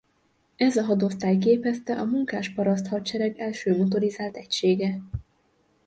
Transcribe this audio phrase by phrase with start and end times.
[0.55, 5.01] Ez a hadosztály képezte a munkás-paraszt hadsereg első motorizált egysége.